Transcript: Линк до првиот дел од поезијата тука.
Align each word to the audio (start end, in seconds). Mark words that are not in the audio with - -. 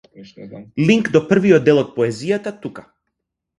Линк 0.91 1.09
до 1.17 1.21
првиот 1.33 1.69
дел 1.69 1.83
од 1.83 1.93
поезијата 1.99 2.57
тука. 2.67 2.89